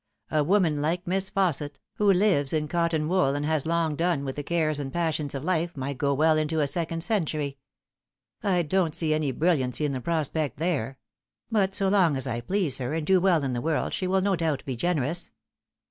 [0.31, 4.25] A woman like Miss Fausset, who lives in cotton wool, and who has long done
[4.25, 7.59] with the cares and passions of life, might go well into a second century.
[8.41, 10.97] I don't see any brilliancy in the prospect there;
[11.51, 14.21] but so long as I please her and do well in the world she will
[14.21, 15.29] no doubt be generous."